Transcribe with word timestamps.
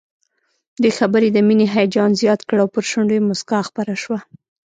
دې 0.81 0.91
خبر 0.97 1.21
د 1.31 1.37
مينې 1.47 1.65
هيجان 1.75 2.11
زيات 2.21 2.41
کړ 2.49 2.57
او 2.63 2.67
پر 2.73 2.83
شونډو 2.89 3.13
يې 3.17 3.27
مسکا 3.29 3.59
خپره 3.69 3.93
شوه 4.03 4.19